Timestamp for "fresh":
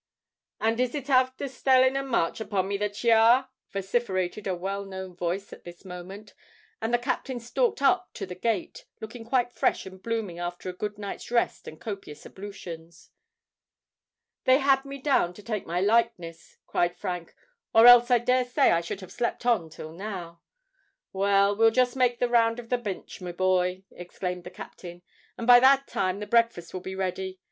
9.53-9.85